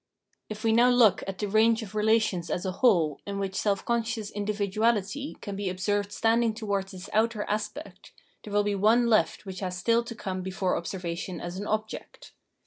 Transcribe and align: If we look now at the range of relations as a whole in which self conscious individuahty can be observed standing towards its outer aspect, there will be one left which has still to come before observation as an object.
If 0.49 0.63
we 0.63 0.71
look 0.73 1.21
now 1.21 1.25
at 1.29 1.37
the 1.37 1.47
range 1.47 1.83
of 1.83 1.93
relations 1.93 2.49
as 2.49 2.65
a 2.65 2.71
whole 2.71 3.21
in 3.27 3.37
which 3.37 3.53
self 3.55 3.85
conscious 3.85 4.31
individuahty 4.31 5.39
can 5.41 5.55
be 5.55 5.69
observed 5.69 6.11
standing 6.11 6.55
towards 6.55 6.91
its 6.95 7.07
outer 7.13 7.43
aspect, 7.43 8.11
there 8.43 8.51
will 8.51 8.63
be 8.63 8.73
one 8.73 9.05
left 9.05 9.45
which 9.45 9.59
has 9.59 9.77
still 9.77 10.03
to 10.05 10.15
come 10.15 10.41
before 10.41 10.75
observation 10.75 11.39
as 11.39 11.57
an 11.57 11.67
object. 11.67 12.33